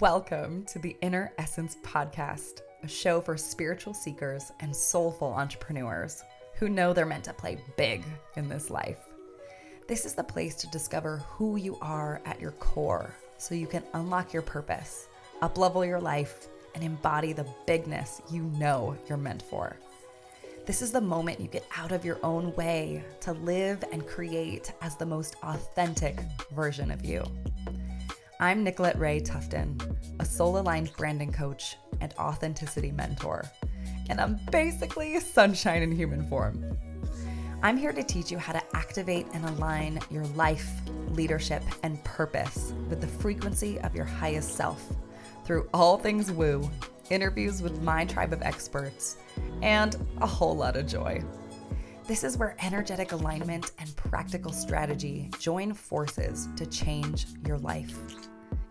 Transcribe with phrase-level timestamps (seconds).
[0.00, 6.24] Welcome to the Inner Essence Podcast, a show for spiritual seekers and soulful entrepreneurs
[6.54, 8.02] who know they're meant to play big
[8.36, 8.96] in this life.
[9.86, 13.82] This is the place to discover who you are at your core so you can
[13.92, 15.08] unlock your purpose,
[15.42, 19.76] uplevel your life, and embody the bigness you know you're meant for.
[20.64, 24.72] This is the moment you get out of your own way to live and create
[24.80, 26.18] as the most authentic
[26.52, 27.22] version of you.
[28.40, 29.80] I'm Nicolette Ray Tuftin,
[30.18, 33.44] a soul aligned branding coach and authenticity mentor,
[34.10, 36.76] and I'm basically sunshine in human form.
[37.62, 40.68] I'm here to teach you how to activate and align your life,
[41.10, 44.84] leadership, and purpose with the frequency of your highest self
[45.44, 46.68] through all things woo,
[47.10, 49.16] interviews with my tribe of experts,
[49.62, 51.22] and a whole lot of joy.
[52.06, 57.98] This is where energetic alignment and practical strategy join forces to change your life.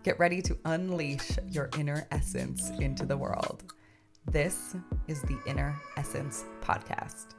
[0.03, 3.73] Get ready to unleash your inner essence into the world.
[4.29, 4.75] This
[5.07, 7.34] is the Inner Essence Podcast.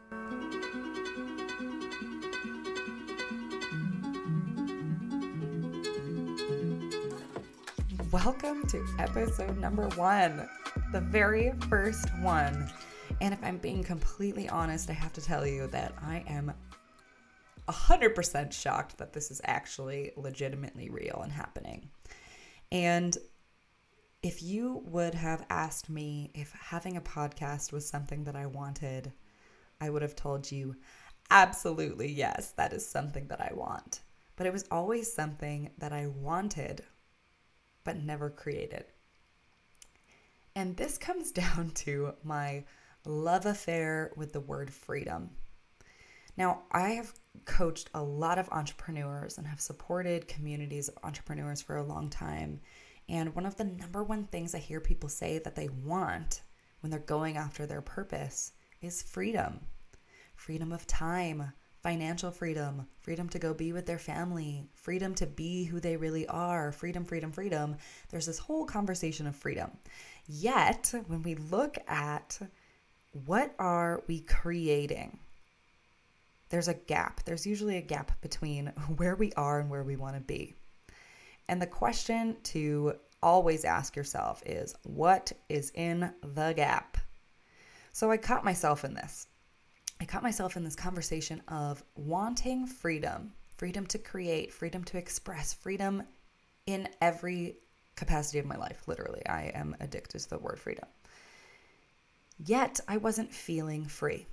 [8.11, 10.49] Welcome to episode number one,
[10.91, 12.69] the very first one.
[13.25, 16.53] And if I'm being completely honest, I have to tell you that I am
[17.71, 21.89] 100% shocked that this is actually legitimately real and happening.
[22.71, 23.17] And
[24.23, 29.11] if you would have asked me if having a podcast was something that I wanted,
[29.81, 30.77] I would have told you
[31.31, 34.01] absolutely yes, that is something that I want.
[34.37, 36.83] But it was always something that I wanted,
[37.85, 38.85] but never created.
[40.55, 42.65] And this comes down to my
[43.05, 45.31] love affair with the word freedom.
[46.37, 47.13] Now, I have
[47.45, 52.61] coached a lot of entrepreneurs and have supported communities of entrepreneurs for a long time.
[53.09, 56.43] And one of the number one things I hear people say that they want
[56.81, 59.61] when they're going after their purpose is freedom
[60.37, 65.65] freedom of time, financial freedom, freedom to go be with their family, freedom to be
[65.65, 67.77] who they really are, freedom, freedom, freedom.
[68.09, 69.71] There's this whole conversation of freedom.
[70.27, 72.39] Yet, when we look at
[73.25, 75.19] what are we creating?
[76.55, 77.25] there's a gap.
[77.25, 78.67] There's usually a gap between
[78.97, 80.55] where we are and where we want to be.
[81.49, 86.97] And the question to always ask yourself is what is in the gap?
[87.91, 89.27] So I caught myself in this.
[90.01, 95.55] I caught myself in this conversation of wanting freedom, freedom to create, freedom to express,
[95.55, 96.05] freedom
[96.67, 97.57] in every
[97.97, 98.83] capacity of my life.
[98.87, 100.87] Literally, I am addicted to the word freedom.
[102.39, 104.27] Yet I wasn't feeling free.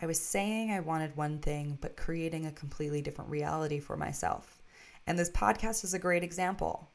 [0.00, 4.60] I was saying I wanted one thing, but creating a completely different reality for myself.
[5.06, 6.90] And this podcast is a great example.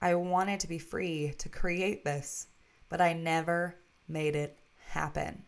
[0.00, 2.46] I wanted to be free to create this,
[2.88, 3.74] but I never
[4.06, 4.56] made it
[4.88, 5.42] happen.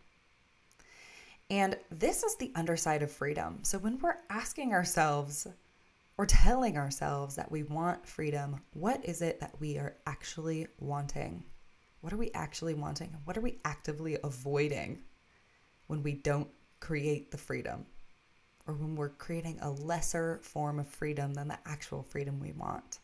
[1.49, 3.59] And this is the underside of freedom.
[3.63, 5.47] So when we're asking ourselves
[6.17, 11.43] or telling ourselves that we want freedom, what is it that we are actually wanting?
[12.01, 13.15] What are we actually wanting?
[13.25, 15.03] What are we actively avoiding
[15.87, 17.85] when we don't create the freedom
[18.67, 22.99] or when we're creating a lesser form of freedom than the actual freedom we want.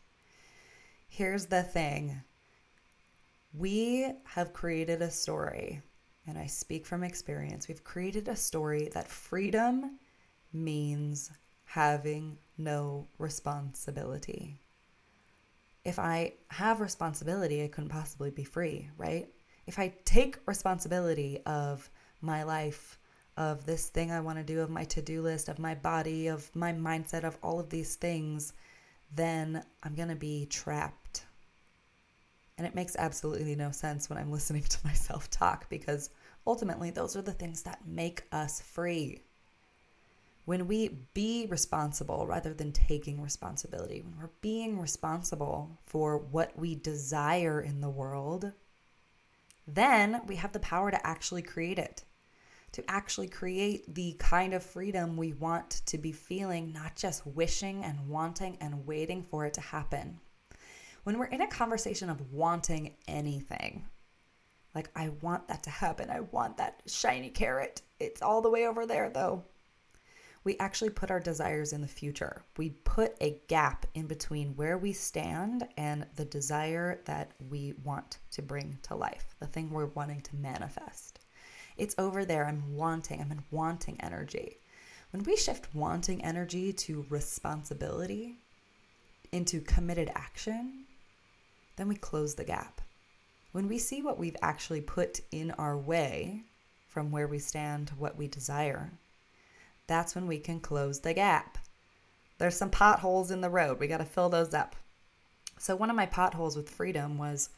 [1.08, 2.22] Here's the thing
[3.54, 5.80] we have created a story,
[6.26, 7.66] and I speak from experience.
[7.66, 9.98] We've created a story that freedom
[10.52, 11.30] means
[11.64, 14.60] having no responsibility.
[15.88, 19.26] If I have responsibility, I couldn't possibly be free, right?
[19.66, 21.88] If I take responsibility of
[22.20, 22.98] my life,
[23.38, 26.26] of this thing I want to do, of my to do list, of my body,
[26.26, 28.52] of my mindset, of all of these things,
[29.14, 31.24] then I'm going to be trapped.
[32.58, 36.10] And it makes absolutely no sense when I'm listening to myself talk because
[36.46, 39.22] ultimately those are the things that make us free.
[40.48, 46.74] When we be responsible rather than taking responsibility, when we're being responsible for what we
[46.74, 48.52] desire in the world,
[49.66, 52.04] then we have the power to actually create it
[52.72, 57.84] to actually create the kind of freedom we want to be feeling, not just wishing
[57.84, 60.18] and wanting and waiting for it to happen.
[61.04, 63.86] When we're in a conversation of wanting anything,
[64.74, 68.66] like, I want that to happen, I want that shiny carrot, it's all the way
[68.66, 69.44] over there though.
[70.48, 72.42] We actually put our desires in the future.
[72.56, 78.16] We put a gap in between where we stand and the desire that we want
[78.30, 81.20] to bring to life, the thing we're wanting to manifest.
[81.76, 82.46] It's over there.
[82.46, 83.20] I'm wanting.
[83.20, 84.56] I'm in wanting energy.
[85.10, 88.38] When we shift wanting energy to responsibility,
[89.30, 90.84] into committed action,
[91.76, 92.80] then we close the gap.
[93.52, 96.44] When we see what we've actually put in our way
[96.88, 98.92] from where we stand to what we desire,
[99.88, 101.58] that's when we can close the gap.
[102.38, 103.80] There's some potholes in the road.
[103.80, 104.76] We got to fill those up.
[105.58, 107.50] So, one of my potholes with freedom was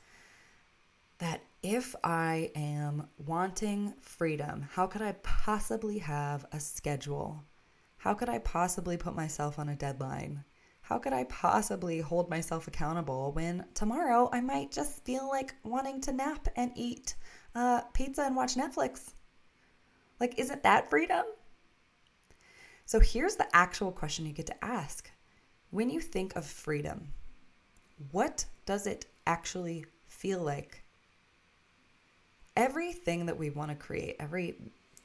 [1.18, 7.44] that if I am wanting freedom, how could I possibly have a schedule?
[7.98, 10.44] How could I possibly put myself on a deadline?
[10.80, 16.00] How could I possibly hold myself accountable when tomorrow I might just feel like wanting
[16.02, 17.14] to nap and eat
[17.54, 19.10] uh, pizza and watch Netflix?
[20.18, 21.24] Like, isn't that freedom?
[22.90, 25.08] So here's the actual question you get to ask.
[25.70, 27.12] When you think of freedom,
[28.10, 30.82] what does it actually feel like?
[32.56, 34.56] Everything that we want to create, every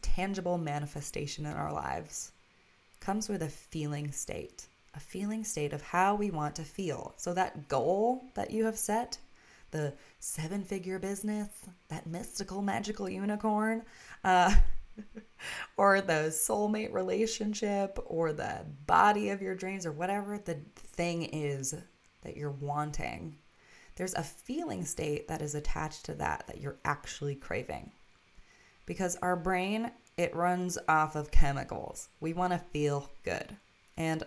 [0.02, 2.32] tangible manifestation in our lives,
[3.02, 4.66] comes with a feeling state,
[4.96, 7.14] a feeling state of how we want to feel.
[7.18, 9.20] So, that goal that you have set,
[9.70, 11.50] the seven figure business,
[11.90, 13.84] that mystical, magical unicorn,
[14.24, 14.56] uh,
[15.77, 21.75] or the soulmate relationship or the body of your dreams or whatever the thing is
[22.21, 23.38] that you're wanting,
[23.95, 27.92] there's a feeling state that is attached to that that you're actually craving.
[28.86, 32.09] Because our brain, it runs off of chemicals.
[32.19, 33.56] We want to feel good.
[33.98, 34.24] And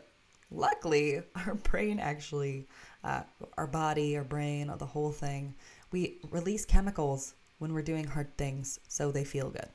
[0.51, 2.67] luckily, our brain actually,
[3.05, 3.23] uh,
[3.57, 5.55] our body, our brain, or the whole thing,
[5.91, 9.69] we release chemicals when we're doing hard things so they feel good.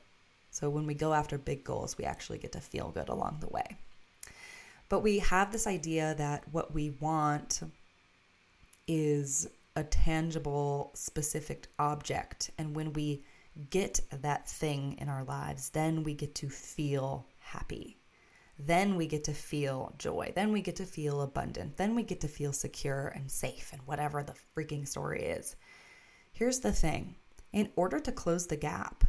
[0.54, 3.48] So when we go after big goals, we actually get to feel good along the
[3.48, 3.76] way.
[4.88, 7.60] But we have this idea that what we want
[8.86, 12.52] is a tangible, specific object.
[12.56, 13.24] And when we
[13.70, 17.96] get that thing in our lives, then we get to feel happy.
[18.56, 20.32] Then we get to feel joy.
[20.36, 21.78] Then we get to feel abundant.
[21.78, 25.56] Then we get to feel secure and safe and whatever the freaking story is.
[26.32, 27.16] Here's the thing
[27.52, 29.02] in order to close the gap,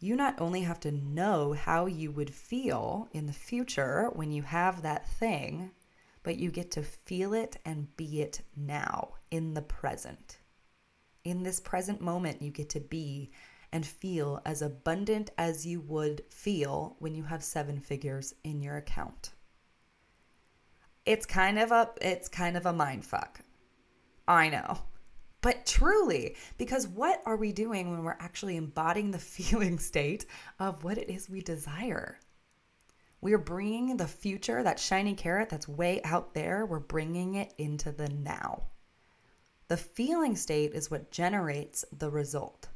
[0.00, 4.42] you not only have to know how you would feel in the future when you
[4.42, 5.70] have that thing,
[6.22, 10.38] but you get to feel it and be it now in the present.
[11.24, 13.32] In this present moment, you get to be
[13.72, 18.76] and feel as abundant as you would feel when you have seven figures in your
[18.76, 19.32] account.
[21.04, 23.40] It's kind of a it's kind of a mind fuck.
[24.26, 24.78] I know
[25.40, 30.26] but truly, because what are we doing when we're actually embodying the feeling state
[30.58, 32.18] of what it is we desire?
[33.20, 37.52] We are bringing the future, that shiny carrot that's way out there, we're bringing it
[37.58, 38.62] into the now.
[39.68, 42.68] The feeling state is what generates the result.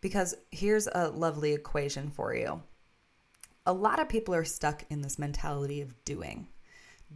[0.00, 2.62] Because here's a lovely equation for you.
[3.64, 6.48] A lot of people are stuck in this mentality of doing.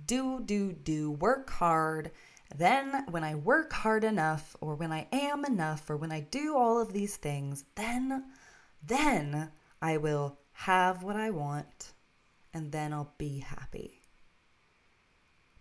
[0.07, 2.13] Do, do, do, work hard,
[2.55, 6.57] then, when I work hard enough, or when I am enough, or when I do
[6.57, 8.25] all of these things, then,
[8.85, 9.51] then
[9.83, 11.93] I will have what I want,
[12.55, 14.03] and then I'll be happy.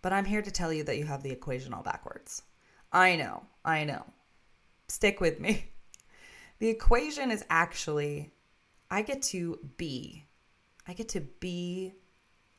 [0.01, 2.43] But I'm here to tell you that you have the equation all backwards.
[2.91, 4.05] I know, I know.
[4.87, 5.71] Stick with me.
[6.57, 8.31] The equation is actually
[8.89, 10.25] I get to be.
[10.87, 11.95] I get to be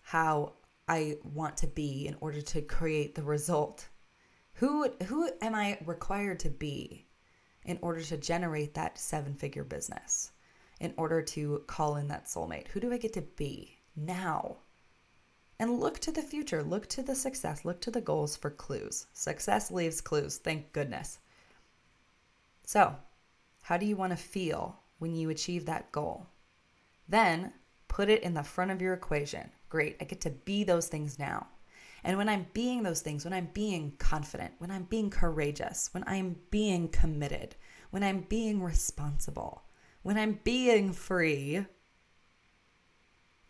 [0.03, 0.53] how
[0.87, 3.89] I want to be in order to create the result
[4.57, 7.07] who who am I required to be
[7.65, 10.33] in order to generate that seven-figure business?
[10.81, 12.69] In order to call in that soulmate?
[12.69, 14.59] Who do I get to be now?
[15.59, 19.07] And look to the future, look to the success, look to the goals for clues.
[19.15, 21.19] Success leaves clues, thank goodness.
[22.65, 22.95] So,
[23.63, 26.27] how do you want to feel when you achieve that goal?
[27.09, 27.53] Then
[27.89, 29.51] put it in the front of your equation.
[29.69, 31.47] Great, I get to be those things now.
[32.07, 36.05] And when I'm being those things, when I'm being confident, when I'm being courageous, when
[36.07, 37.57] I'm being committed,
[37.91, 39.65] when I'm being responsible,
[40.03, 41.67] when I'm being free,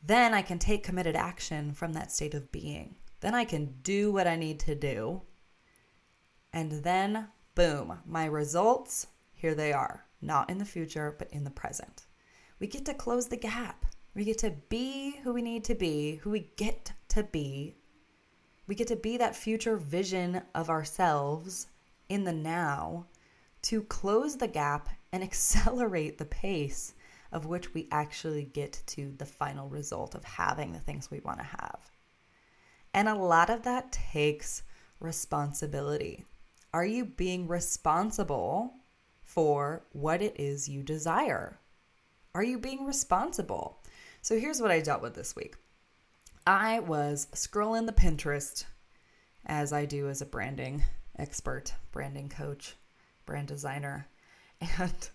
[0.03, 2.97] then I can take committed action from that state of being.
[3.21, 5.21] Then I can do what I need to do.
[6.55, 10.07] And then, boom, my results, here they are.
[10.23, 12.07] Not in the future, but in the present.
[12.59, 13.85] We get to close the gap.
[14.15, 17.77] We get to be who we need to be, who we get to be
[18.67, 21.69] we get to be that future vision of ourselves
[22.09, 23.07] in the now
[23.63, 26.95] to close the gap and accelerate the pace
[27.33, 31.39] of which we actually get to the final result of having the things we want
[31.39, 31.91] to have.
[32.95, 34.63] And a lot of that takes
[35.01, 36.25] responsibility.
[36.73, 38.73] Are you being responsible
[39.23, 41.59] for what it is you desire?
[42.35, 43.83] Are you being responsible?
[44.23, 45.57] So here's what I dealt with this week.
[46.47, 48.67] I was scrolling the Pinterest
[49.47, 50.85] as I do as a branding
[51.19, 52.77] expert, branding coach,
[53.25, 54.09] brand designer.
[54.79, 55.11] And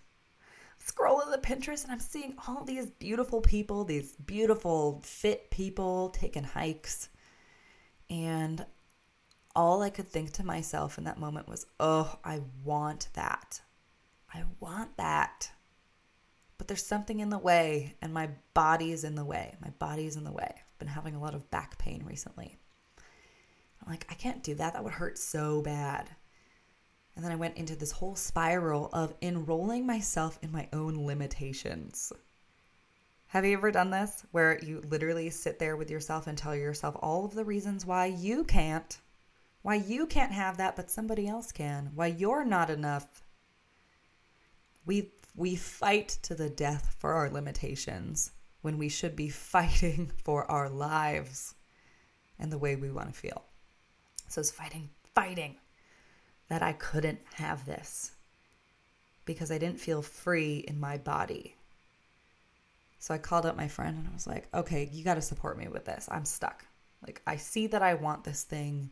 [0.86, 6.44] scrolling the Pinterest and I'm seeing all these beautiful people, these beautiful fit people taking
[6.44, 7.08] hikes.
[8.08, 8.64] And
[9.56, 13.60] all I could think to myself in that moment was, oh, I want that.
[14.32, 15.50] I want that.
[16.56, 19.56] But there's something in the way, and my body is in the way.
[19.60, 20.54] My body is in the way.
[20.82, 22.56] Been having a lot of back pain recently.
[22.98, 24.72] I'm like, I can't do that.
[24.72, 26.10] That would hurt so bad.
[27.14, 32.12] And then I went into this whole spiral of enrolling myself in my own limitations.
[33.28, 36.96] Have you ever done this where you literally sit there with yourself and tell yourself
[36.98, 38.98] all of the reasons why you can't,
[39.62, 43.22] why you can't have that, but somebody else can, why you're not enough?
[44.84, 48.32] We, we fight to the death for our limitations
[48.62, 51.54] when we should be fighting for our lives
[52.38, 53.44] and the way we want to feel.
[54.28, 55.56] So it's fighting, fighting
[56.48, 58.12] that I couldn't have this
[59.24, 61.56] because I didn't feel free in my body.
[62.98, 65.58] So I called up my friend and I was like, okay, you got to support
[65.58, 66.08] me with this.
[66.10, 66.64] I'm stuck.
[67.04, 68.90] Like, I see that I want this thing.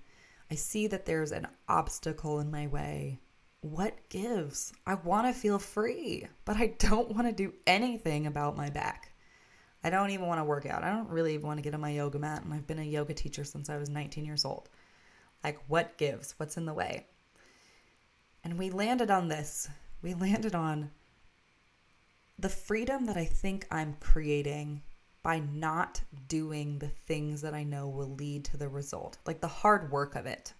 [0.50, 3.20] I see that there's an obstacle in my way.
[3.60, 4.72] What gives?
[4.86, 9.09] I want to feel free, but I don't want to do anything about my back.
[9.82, 10.84] I don't even want to work out.
[10.84, 12.42] I don't really want to get on my yoga mat.
[12.44, 14.68] And I've been a yoga teacher since I was 19 years old.
[15.42, 16.34] Like, what gives?
[16.36, 17.06] What's in the way?
[18.44, 19.68] And we landed on this.
[20.02, 20.90] We landed on
[22.38, 24.82] the freedom that I think I'm creating
[25.22, 29.48] by not doing the things that I know will lead to the result, like the
[29.48, 30.54] hard work of it.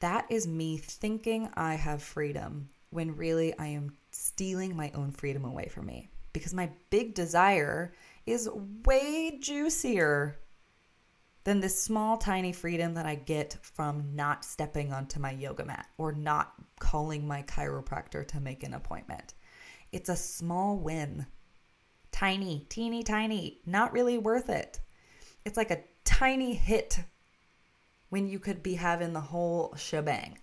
[0.00, 5.46] That is me thinking I have freedom when really I am stealing my own freedom
[5.46, 7.94] away from me because my big desire
[8.26, 8.48] is
[8.84, 10.38] way juicier
[11.44, 15.88] than this small, tiny freedom that I get from not stepping onto my yoga mat
[15.98, 19.34] or not calling my chiropractor to make an appointment.
[19.90, 21.26] It's a small win.
[22.12, 24.80] Tiny, teeny tiny, not really worth it.
[25.44, 27.00] It's like a tiny hit
[28.10, 30.38] when you could be having the whole shebang.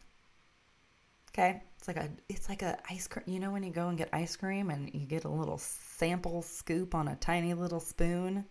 [1.30, 1.62] Okay?
[1.90, 3.24] Like a it's like a ice cream.
[3.26, 6.44] You know when you go and get ice cream and you get a little sample
[6.44, 8.46] scoop on a tiny little spoon?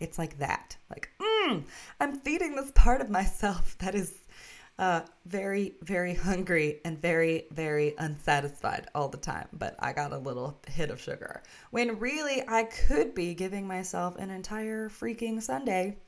[0.00, 0.76] It's like that.
[0.90, 1.62] Like, mm,
[2.00, 4.12] I'm feeding this part of myself that is
[4.80, 9.46] uh, very, very hungry and very, very unsatisfied all the time.
[9.52, 11.44] But I got a little hit of sugar.
[11.70, 15.98] When really I could be giving myself an entire freaking sundae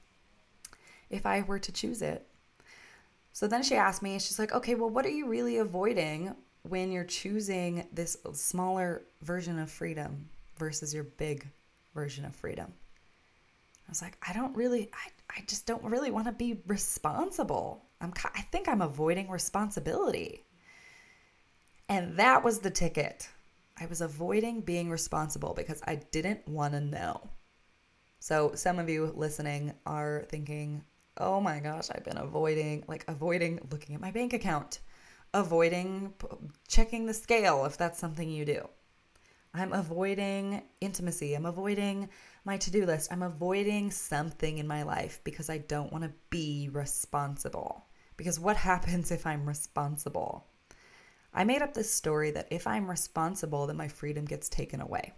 [1.09, 2.27] if I were to choose it.
[3.33, 6.93] So then she asked me, she's like, okay, well, what are you really avoiding when
[6.93, 11.49] you're choosing this smaller version of freedom versus your big
[11.95, 12.73] version of freedom?
[13.89, 17.85] I was like, I don't really, I, I just don't really want to be responsible.
[18.01, 20.45] I'm, I think I'm avoiding responsibility.
[21.89, 23.29] And that was the ticket.
[23.81, 27.31] I was avoiding being responsible because I didn't want to know.
[28.19, 30.85] So some of you listening are thinking,
[31.17, 34.81] oh my gosh, I've been avoiding, like avoiding looking at my bank account,
[35.35, 36.15] avoiding
[36.69, 38.69] checking the scale if that's something you do.
[39.55, 41.35] I'm avoiding intimacy.
[41.35, 42.09] I'm avoiding
[42.45, 43.13] my to do list.
[43.13, 47.87] I'm avoiding something in my life because I don't want to be responsible.
[48.17, 50.47] Because what happens if I'm responsible?
[51.33, 55.13] I made up this story that if I'm responsible, then my freedom gets taken away.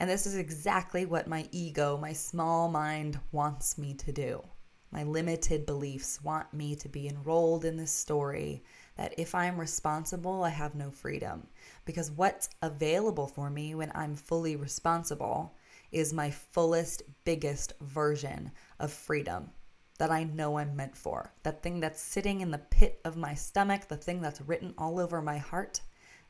[0.00, 4.42] And this is exactly what my ego, my small mind, wants me to do.
[4.90, 8.62] My limited beliefs want me to be enrolled in this story
[8.96, 11.46] that if I'm responsible, I have no freedom.
[11.84, 15.54] Because what's available for me when I'm fully responsible
[15.90, 19.50] is my fullest, biggest version of freedom
[19.98, 21.32] that I know I'm meant for.
[21.42, 24.98] That thing that's sitting in the pit of my stomach, the thing that's written all
[24.98, 25.80] over my heart,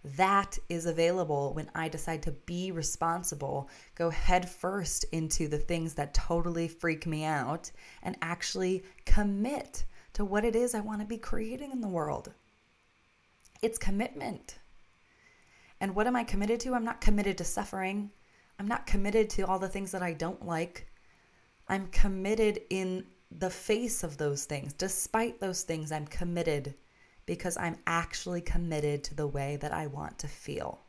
[0.04, 5.94] that is available when I decide to be responsible, go head first into the things
[5.94, 7.70] that totally freak me out,
[8.02, 12.32] and actually commit to what it is I want to be creating in the world.
[13.62, 14.58] It's commitment.
[15.80, 16.74] And what am I committed to?
[16.74, 18.10] I'm not committed to suffering.
[18.58, 20.88] I'm not committed to all the things that I don't like.
[21.68, 24.72] I'm committed in the face of those things.
[24.72, 26.74] Despite those things, I'm committed
[27.24, 30.80] because I'm actually committed to the way that I want to feel.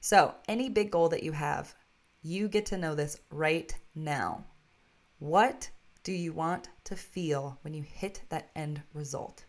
[0.00, 1.76] So, any big goal that you have,
[2.22, 4.44] you get to know this right now.
[5.20, 5.70] What
[6.02, 9.44] do you want to feel when you hit that end result?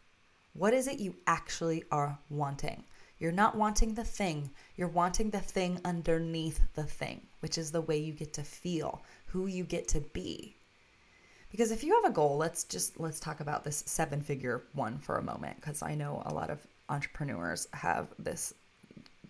[0.54, 2.84] What is it you actually are wanting?
[3.18, 7.82] You're not wanting the thing, you're wanting the thing underneath the thing, which is the
[7.82, 10.56] way you get to feel, who you get to be.
[11.50, 15.00] Because if you have a goal, let's just let's talk about this seven figure one
[15.00, 18.54] for a moment because I know a lot of entrepreneurs have this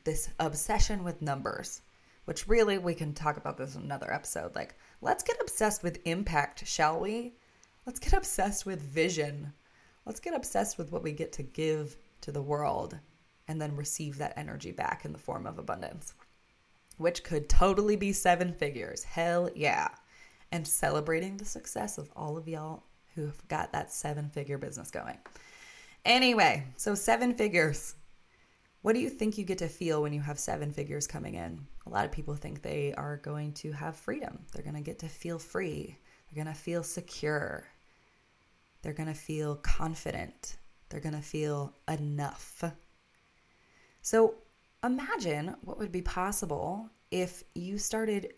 [0.04, 1.82] this obsession with numbers,
[2.26, 4.56] which really we can talk about this in another episode.
[4.56, 7.34] Like, let's get obsessed with impact, shall we?
[7.86, 9.54] Let's get obsessed with vision.
[10.06, 12.98] Let's get obsessed with what we get to give to the world
[13.48, 16.14] and then receive that energy back in the form of abundance,
[16.98, 19.04] which could totally be seven figures.
[19.04, 19.90] Hell yeah.
[20.52, 22.84] And celebrating the success of all of y'all
[23.16, 25.18] who've got that seven figure business going.
[26.06, 27.96] Anyway, so seven figures.
[28.82, 31.66] What do you think you get to feel when you have seven figures coming in?
[31.86, 34.40] A lot of people think they are going to have freedom.
[34.52, 35.98] They're going to get to feel free.
[36.32, 37.66] They're going to feel secure.
[38.84, 40.58] They're going to feel confident.
[40.90, 42.64] They're going to feel enough.
[44.02, 44.36] So
[44.84, 48.34] imagine what would be possible if you started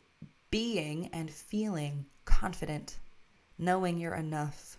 [0.52, 3.00] being and feeling confident,
[3.58, 4.78] knowing you're enough,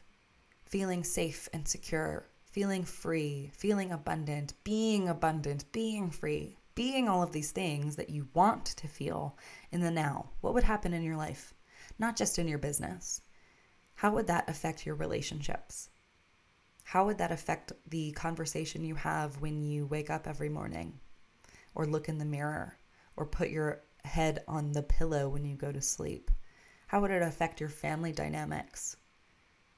[0.64, 7.32] feeling safe and secure, feeling free, feeling abundant, being abundant, being free, being all of
[7.32, 9.36] these things that you want to feel
[9.72, 10.30] in the now.
[10.40, 11.52] What would happen in your life?
[11.98, 13.20] Not just in your business.
[13.96, 15.88] How would that affect your relationships?
[16.84, 21.00] How would that affect the conversation you have when you wake up every morning
[21.74, 22.78] or look in the mirror
[23.16, 26.30] or put your head on the pillow when you go to sleep?
[26.86, 28.96] How would it affect your family dynamics?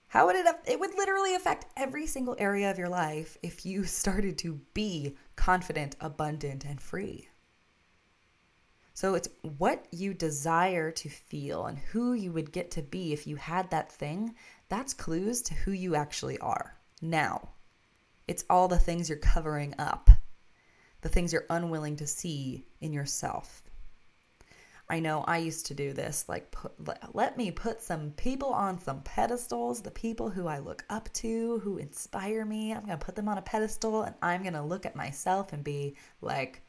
[0.08, 3.84] How would it it would literally affect every single area of your life if you
[4.02, 7.28] started to be confident, abundant and free.
[8.98, 13.28] So it's what you desire to feel and who you would get to be if
[13.28, 14.34] you had that thing.
[14.68, 16.76] That's clues to who you actually are.
[17.00, 17.50] Now,
[18.26, 20.10] it's all the things you're covering up,
[21.02, 23.62] the things you're unwilling to see in yourself.
[24.90, 26.24] I know I used to do this.
[26.26, 30.58] Like, put, let, let me put some people on some pedestals, the people who I
[30.58, 32.72] look up to, who inspire me.
[32.74, 35.52] I'm going to put them on a pedestal and I'm going to look at myself
[35.52, 36.62] and be like,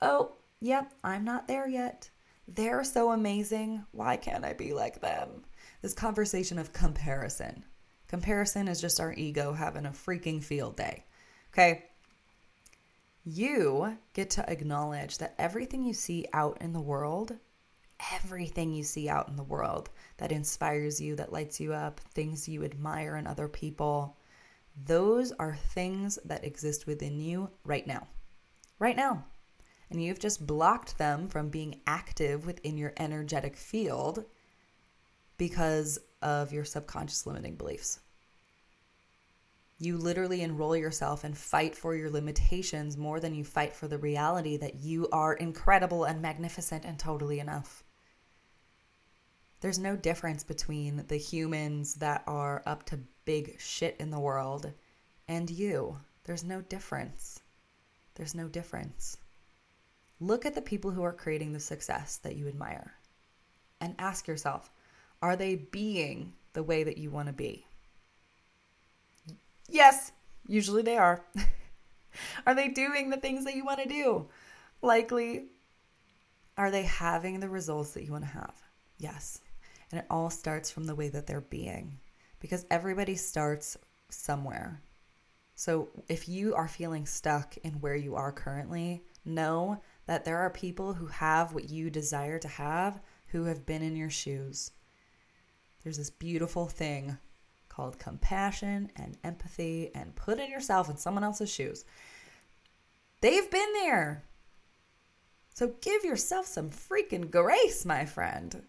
[0.00, 2.10] oh, yep, I'm not there yet.
[2.48, 3.84] They're so amazing.
[3.92, 5.44] Why can't I be like them?
[5.82, 7.64] This conversation of comparison.
[8.08, 11.04] Comparison is just our ego having a freaking field day.
[11.52, 11.84] Okay.
[13.24, 17.36] You get to acknowledge that everything you see out in the world
[18.12, 22.48] everything you see out in the world that inspires you, that lights you up, things
[22.48, 24.16] you admire in other people,
[24.84, 28.06] those are things that exist within you right now.
[28.78, 29.24] Right now.
[29.90, 34.24] And you've just blocked them from being active within your energetic field
[35.38, 38.00] because of your subconscious limiting beliefs.
[39.78, 43.98] You literally enroll yourself and fight for your limitations more than you fight for the
[43.98, 47.84] reality that you are incredible and magnificent and totally enough.
[49.60, 54.72] There's no difference between the humans that are up to big shit in the world
[55.28, 55.98] and you.
[56.24, 57.40] There's no difference.
[58.14, 59.18] There's no difference.
[60.20, 62.94] Look at the people who are creating the success that you admire
[63.80, 64.70] and ask yourself
[65.22, 67.66] are they being the way that you want to be?
[69.68, 70.12] Yes,
[70.46, 71.24] usually they are.
[72.46, 74.28] are they doing the things that you want to do?
[74.82, 75.46] Likely.
[76.58, 78.54] Are they having the results that you want to have?
[78.98, 79.40] Yes.
[79.90, 81.98] And it all starts from the way that they're being
[82.40, 83.76] because everybody starts
[84.08, 84.80] somewhere.
[85.54, 90.50] So if you are feeling stuck in where you are currently, know that there are
[90.50, 94.70] people who have what you desire to have who have been in your shoes.
[95.82, 97.18] There's this beautiful thing
[97.68, 101.84] called compassion and empathy and putting yourself in someone else's shoes.
[103.20, 104.24] They've been there.
[105.54, 108.62] So give yourself some freaking grace, my friend.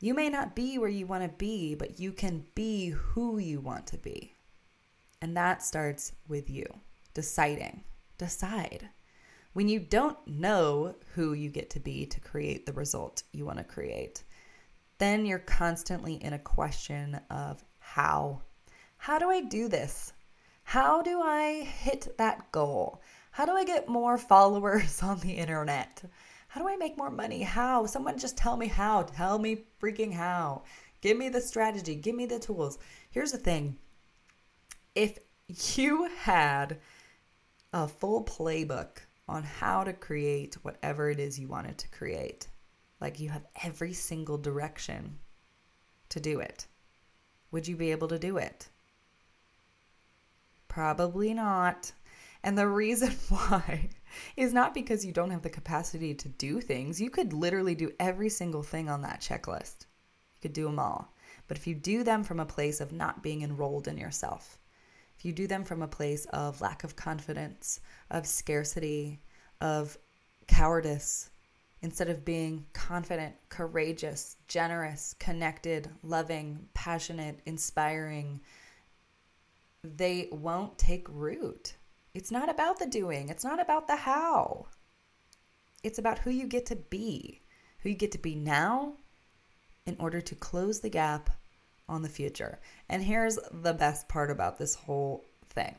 [0.00, 3.60] You may not be where you want to be, but you can be who you
[3.60, 4.34] want to be.
[5.20, 6.66] And that starts with you
[7.14, 7.82] deciding.
[8.18, 8.90] Decide.
[9.56, 13.56] When you don't know who you get to be to create the result you want
[13.56, 14.22] to create,
[14.98, 18.42] then you're constantly in a question of how.
[18.98, 20.12] How do I do this?
[20.62, 23.00] How do I hit that goal?
[23.30, 26.02] How do I get more followers on the internet?
[26.48, 27.40] How do I make more money?
[27.40, 27.86] How?
[27.86, 29.04] Someone just tell me how.
[29.04, 30.64] Tell me freaking how.
[31.00, 31.94] Give me the strategy.
[31.94, 32.76] Give me the tools.
[33.08, 33.78] Here's the thing
[34.94, 35.18] if
[35.78, 36.78] you had
[37.72, 42.48] a full playbook on how to create whatever it is you wanted to create,
[43.00, 45.18] like you have every single direction
[46.08, 46.66] to do it,
[47.50, 48.68] would you be able to do it?
[50.68, 51.92] Probably not.
[52.42, 53.88] And the reason why
[54.36, 57.00] is not because you don't have the capacity to do things.
[57.00, 59.86] You could literally do every single thing on that checklist.
[60.34, 61.12] You could do them all.
[61.48, 64.58] But if you do them from a place of not being enrolled in yourself,
[65.18, 69.20] if you do them from a place of lack of confidence, of scarcity,
[69.60, 69.96] of
[70.46, 71.30] cowardice,
[71.82, 78.40] instead of being confident, courageous, generous, connected, loving, passionate, inspiring,
[79.82, 81.76] they won't take root.
[82.14, 84.66] It's not about the doing, it's not about the how.
[85.82, 87.42] It's about who you get to be,
[87.80, 88.94] who you get to be now
[89.84, 91.30] in order to close the gap
[91.88, 92.58] on the future.
[92.88, 95.74] And here's the best part about this whole thing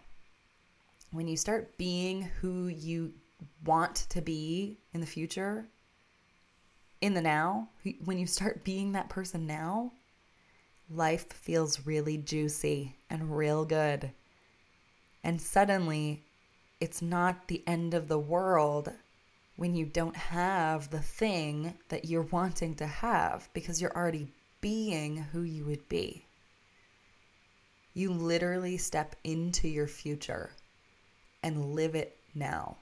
[1.12, 3.14] when you start being who you
[3.66, 5.66] want to be in the future,
[7.02, 7.70] in the now,
[8.04, 9.92] when you start being that person now,
[10.90, 14.12] life feels really juicy and real good.
[15.24, 16.24] And suddenly,
[16.80, 18.92] it's not the end of the world
[19.56, 24.28] when you don't have the thing that you're wanting to have because you're already
[24.62, 26.26] being who you would be.
[27.94, 30.52] You literally step into your future
[31.42, 32.78] and live it now.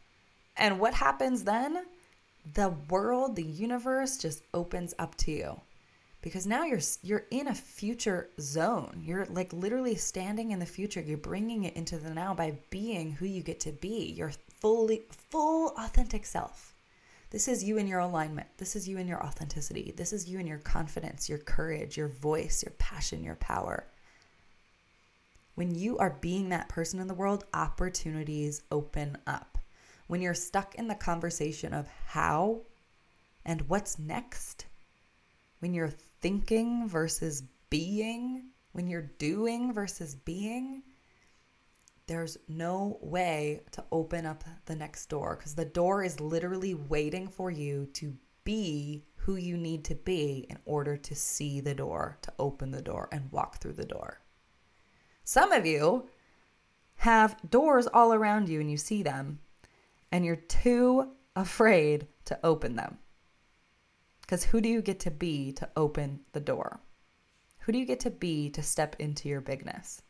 [0.58, 1.86] And what happens then?
[2.54, 5.62] The world, the universe just opens up to you.
[6.22, 9.04] Because now you're you're in a future zone.
[9.06, 11.00] You're like literally standing in the future.
[11.00, 14.14] You're bringing it into the now by being who you get to be.
[14.18, 16.75] Your fully full authentic self.
[17.32, 18.48] This is you in your alignment.
[18.58, 19.94] This is you in your authenticity.
[19.96, 23.86] This is you in your confidence, your courage, your voice, your passion, your power.
[25.56, 29.58] When you are being that person in the world, opportunities open up.
[30.08, 32.62] When you're stuck in the conversation of how
[33.46, 34.66] and what's next,
[35.60, 40.84] when you're thinking versus being, when you're doing versus being,
[42.08, 47.28] there's no way to open up the next door because the door is literally waiting
[47.28, 52.18] for you to be who you need to be in order to see the door,
[52.22, 54.22] to open the door, and walk through the door.
[55.24, 56.08] Some of you
[56.98, 59.40] have doors all around you and you see them,
[60.12, 63.00] and you're too afraid to open them.
[64.22, 66.80] Because who do you get to be to open the door?
[67.60, 70.04] Who do you get to be to step into your bigness?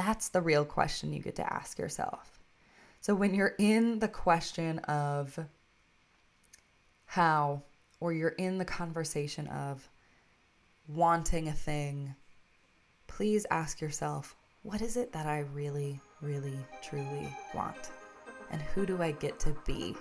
[0.00, 2.40] That's the real question you get to ask yourself.
[3.02, 5.38] So when you're in the question of
[7.04, 7.64] how,
[8.00, 9.86] or you're in the conversation of
[10.88, 12.14] wanting a thing,
[13.08, 17.90] please ask yourself, what is it that I really, really, truly want?
[18.50, 19.94] And who do I get to be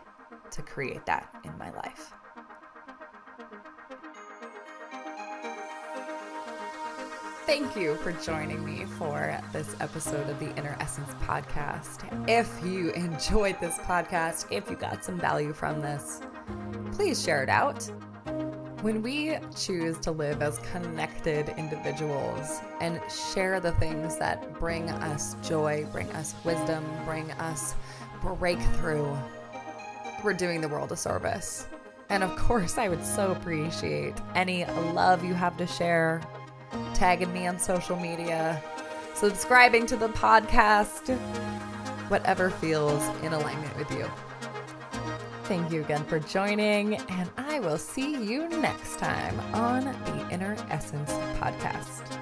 [0.52, 2.14] to create that in my life?
[7.50, 12.30] Thank you for joining me for this episode of the Inner Essence podcast.
[12.30, 16.22] If you enjoyed this podcast, if you got some value from this,
[16.92, 17.82] please share it out.
[18.84, 23.02] When we choose to live as connected individuals and
[23.34, 27.74] share the things that bring us joy, bring us wisdom, bring us
[28.22, 29.18] breakthrough,
[30.24, 31.66] we're doing the world a service.
[32.10, 36.22] And of course, I would so appreciate any love you have to share
[36.94, 38.62] tagging me on social media,
[39.14, 41.18] subscribing to the podcast,
[42.10, 44.06] whatever feels in alignment with you.
[45.44, 50.56] Thank you again for joining, and I will see you next time on the Inner
[50.70, 52.19] Essence Podcast.